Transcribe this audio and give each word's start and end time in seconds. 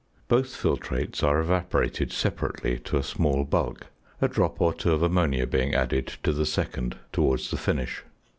Both 0.27 0.59
filtrates 0.59 1.21
are 1.21 1.39
evaporated 1.39 2.11
separately 2.11 2.79
to 2.85 2.97
a 2.97 3.03
small 3.03 3.43
bulk, 3.43 3.85
a 4.19 4.27
drop 4.27 4.59
or 4.59 4.73
two 4.73 4.93
of 4.93 5.03
ammonia 5.03 5.45
being 5.45 5.75
added 5.75 6.07
to 6.23 6.31
the 6.33 6.47
second 6.47 6.97
towards 7.11 7.51
the 7.51 7.57
finish. 7.57 8.03